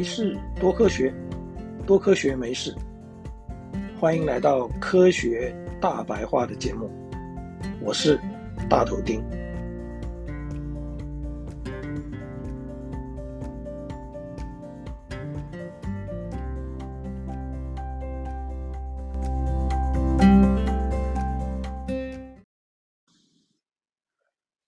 [0.00, 1.12] 没事，多科学，
[1.86, 2.74] 多科学没事。
[3.98, 6.90] 欢迎来到科学大白话的节目，
[7.82, 8.18] 我是
[8.66, 9.22] 大头丁。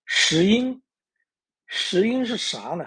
[0.05, 0.83] 石英，
[1.69, 2.85] 石英是啥呢？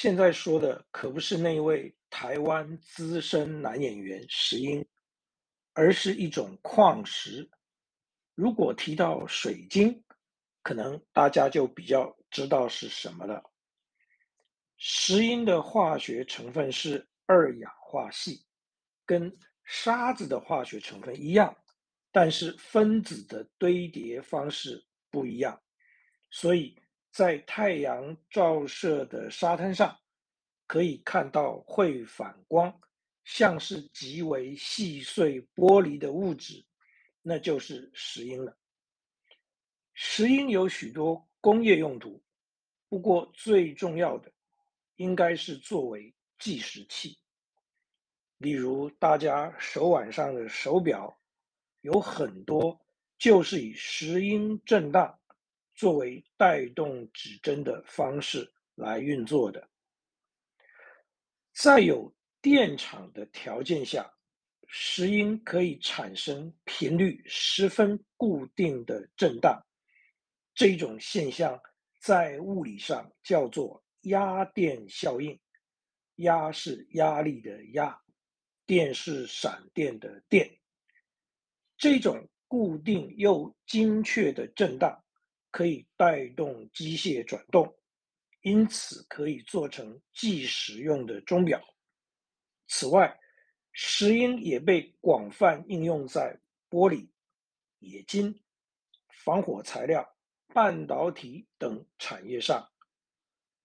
[0.00, 4.86] 现在说的可不是那位台湾资深男演员石英，
[5.72, 7.50] 而是一种矿石。
[8.36, 10.00] 如果提到水晶，
[10.62, 13.42] 可能大家就比较知道是什么了。
[14.76, 18.40] 石英的化学成分是二氧化矽，
[19.04, 21.52] 跟沙子的化学成分一样，
[22.12, 25.60] 但是分子的堆叠方式不一样，
[26.30, 26.80] 所以。
[27.18, 29.98] 在太阳照射的沙滩上，
[30.68, 32.72] 可以看到会反光，
[33.24, 36.64] 像是极为细碎玻璃的物质，
[37.20, 38.56] 那就是石英了。
[39.94, 42.22] 石英有许多工业用途，
[42.88, 44.30] 不过最重要的
[44.94, 47.18] 应该是作为计时器。
[48.36, 51.18] 例如，大家手腕上的手表，
[51.80, 52.80] 有很多
[53.18, 55.18] 就是以石英震荡。
[55.78, 59.70] 作为带动指针的方式来运作的，
[61.52, 62.12] 在有
[62.42, 64.12] 电场的条件下，
[64.66, 69.64] 石英可以产生频率十分固定的震荡。
[70.52, 71.56] 这种现象
[72.00, 75.38] 在物理上叫做压电效应。
[76.16, 77.96] 压是压力的压，
[78.66, 80.58] 电是闪电的电。
[81.76, 85.00] 这种固定又精确的震荡。
[85.58, 87.76] 可以带动机械转动，
[88.42, 91.60] 因此可以做成计时用的钟表。
[92.68, 93.18] 此外，
[93.72, 96.38] 石英也被广泛应用在
[96.70, 97.08] 玻璃、
[97.80, 98.40] 冶金、
[99.08, 100.08] 防火材料、
[100.54, 102.64] 半导体等产业上。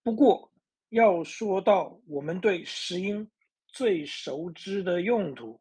[0.02, 0.52] 不过，
[0.88, 3.30] 要说到我们对石英
[3.68, 5.60] 最熟知的用途，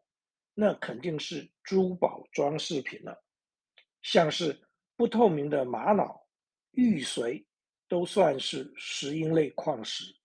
[0.56, 3.24] 那肯定是珠宝装饰品了，
[4.02, 4.60] 像是。
[4.96, 6.23] 不透明的玛瑙、
[6.74, 7.44] 玉髓
[7.88, 10.16] 都算是石英类矿石。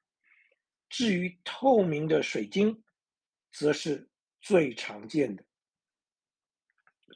[0.88, 2.82] 至于透明的水晶，
[3.52, 4.08] 则是
[4.40, 5.44] 最常见的。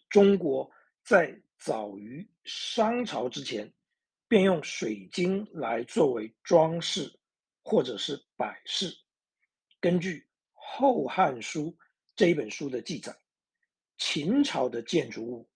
[0.08, 0.70] 中国
[1.02, 3.72] 在早于商朝之前，
[4.28, 7.10] 便用水晶来作为装饰
[7.62, 8.94] 或者是摆饰。
[9.80, 10.18] 根据
[10.52, 11.70] 《后汉书》
[12.14, 13.16] 这一本书的记载，
[13.96, 15.48] 秦朝的建筑物。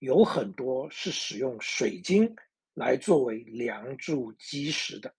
[0.00, 2.36] 有很多是使用水晶
[2.74, 5.14] 来作为梁柱基石的。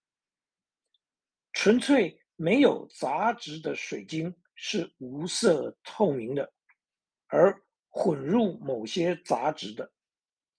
[1.53, 6.53] 纯粹没有杂质的水晶是无色透明的，
[7.27, 9.91] 而混入某些杂质的，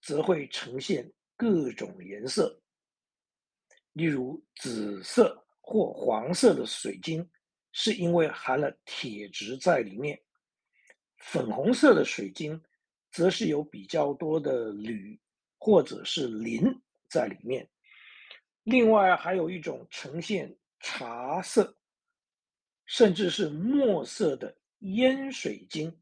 [0.01, 2.61] 则会呈现各种颜色。
[3.93, 7.27] 例如，紫色或黄色的水晶
[7.71, 10.21] 是因为含了铁质在里面，
[11.17, 12.61] 粉红色的水晶。
[13.09, 15.19] 则是有比较多的铝
[15.57, 17.69] 或者是磷在里面。
[18.63, 21.77] 另外还有一种呈现茶色，
[22.85, 25.97] 甚至是墨色的烟水晶，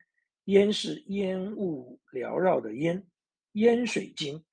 [0.45, 3.05] 烟是烟雾缭绕的烟，
[3.53, 4.43] 烟水晶，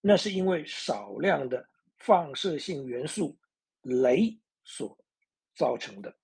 [0.00, 1.68] 那是因为少量的
[1.98, 3.36] 放射性元素
[3.82, 4.96] 镭所
[5.54, 6.16] 造成的。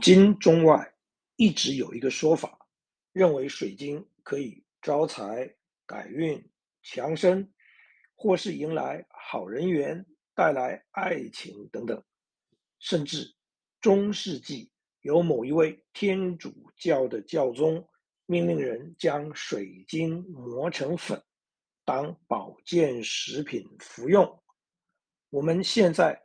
[0.00, 0.94] 今中外
[1.36, 2.58] 一直有一个说法，
[3.12, 5.54] 认为水晶可以招财、
[5.84, 6.42] 改运、
[6.82, 7.52] 强身，
[8.14, 12.02] 或是迎来好人缘、带来爱情等等。
[12.78, 13.34] 甚至
[13.78, 17.86] 中世纪有某一位天主教的教宗
[18.24, 21.22] 命令人将水晶磨成粉，
[21.84, 24.42] 当保健食品服用。
[25.28, 26.18] 我们现在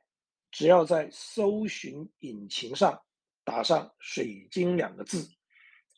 [0.50, 3.05] 只要在搜寻引擎上。
[3.46, 5.26] 打上“水晶”两个字，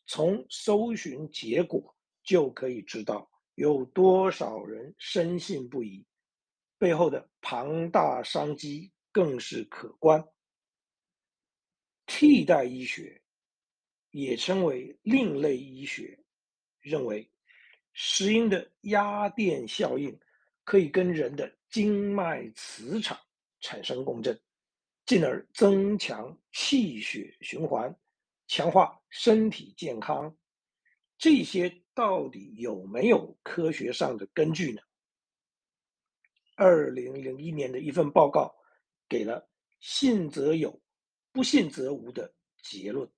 [0.06, 6.06] 从搜寻结果就可以知道有多少人深信不疑，
[6.78, 10.22] 背后的庞大商机更是可观。
[12.06, 13.20] 替代医学
[14.10, 16.18] 也称为另类医学，
[16.80, 17.30] 认为
[17.92, 20.18] 石英的压电效应
[20.64, 23.18] 可以跟人的经脉磁场
[23.60, 24.38] 产生共振。
[25.08, 27.98] 进而增强气血循环，
[28.46, 30.36] 强化身体健康，
[31.16, 34.82] 这些到底有没有科学上的根据呢？
[36.56, 38.54] 二零零一年的一份报告
[39.08, 39.48] 给了
[39.80, 40.78] 信则有，
[41.32, 42.30] 不信则无的
[42.62, 43.10] 结论。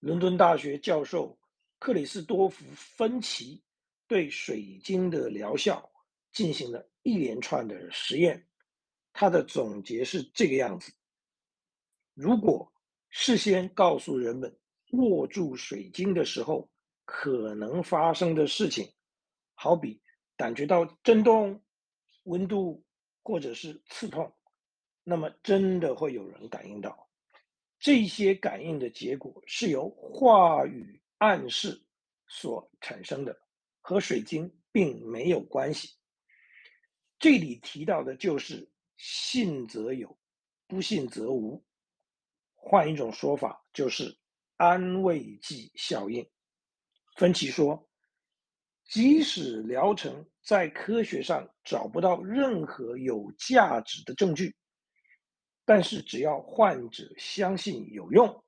[0.00, 1.38] 伦敦大学教授
[1.78, 3.62] 克里斯多夫·芬奇
[4.06, 5.92] 对水晶的疗效
[6.32, 8.48] 进行了一连串的实验，
[9.12, 10.92] 他的总结是这个样子：
[12.14, 12.72] 如果
[13.10, 14.58] 事先告诉人们
[14.92, 16.68] 握住水晶的时候
[17.04, 18.90] 可能发生的事情，
[19.54, 20.00] 好比
[20.36, 21.62] 感觉到震动、
[22.24, 22.84] 温度
[23.22, 24.34] 或者是刺痛，
[25.04, 27.08] 那么真的会有人感应到。
[27.78, 31.82] 这些感应的结果是由话语暗示
[32.28, 33.36] 所产生的，
[33.80, 35.90] 和水晶并没有关系。
[37.18, 38.68] 这里提到的就是
[39.04, 40.16] 信则有，
[40.68, 41.60] 不信则无。
[42.54, 44.16] 换一种说法，就是
[44.56, 46.24] 安慰剂效应。
[47.16, 47.90] 芬奇说，
[48.84, 54.54] 即使疗程在科学上找不到任何有价值的证据，
[55.64, 58.44] 但是只要患者相信有用，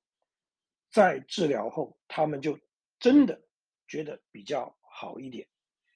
[0.92, 2.56] 在治疗后他们就
[3.00, 3.42] 真的
[3.88, 5.48] 觉得比较好一点。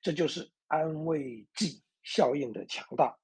[0.03, 3.17] 这就是安慰剂效应的强大。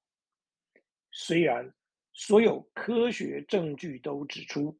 [1.17, 1.73] 虽然
[2.11, 4.77] 所有科学证据都指出，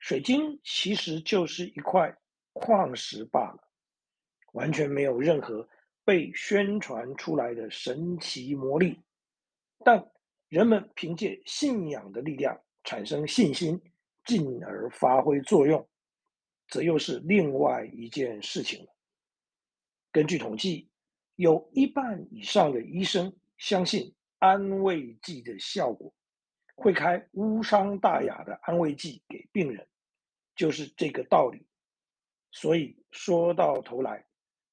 [0.00, 2.12] 水晶其实就是一块
[2.54, 3.68] 矿石罢了，
[4.52, 5.66] 完全没有任何
[6.04, 9.00] 被宣传出来的神奇魔力。
[9.84, 10.10] 但
[10.48, 13.80] 人们凭借信仰的力量产生信心，
[14.24, 15.88] 进而发挥作用，
[16.66, 18.92] 则又是另外一件事情了。
[20.10, 20.88] 根据统计，
[21.36, 24.12] 有一半以上的医生相信
[24.46, 26.14] 安慰剂的效果。
[26.78, 29.88] 会开无伤大雅的安慰剂给病人，
[30.54, 31.66] 就是这个道理。
[32.52, 34.26] 所以说到头来，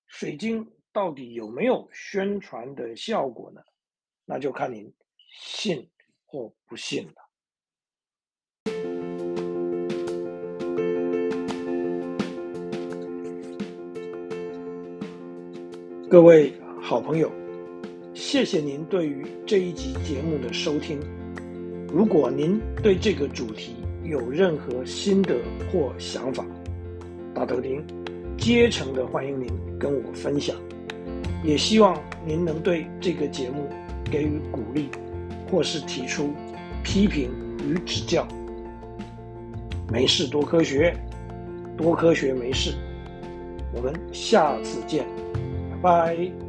[0.08, 3.62] 水晶到底有没有宣传的效果呢？
[4.26, 4.94] 那就看您
[5.32, 5.90] 信
[6.26, 7.14] 或不信了。
[16.10, 17.32] 各位好朋友，
[18.26, 20.98] 谢谢您对于这一集节目的收听。
[21.90, 25.36] 如果您对这个主题有任何心得
[25.70, 26.44] 或想法，
[27.36, 27.86] 大头丁
[28.38, 29.48] 竭诚的欢迎您
[29.78, 30.56] 跟我分享，
[31.44, 33.68] 也希望您能对这个节目
[34.10, 34.88] 给予鼓励，
[35.52, 36.32] 或是提出
[36.82, 37.30] 批评
[37.70, 38.26] 与指教。
[39.92, 40.96] 没事多科学，
[41.78, 42.74] 多科学没事，
[43.76, 45.06] 我们下次见，
[45.70, 45.78] 拜
[46.16, 46.43] 拜。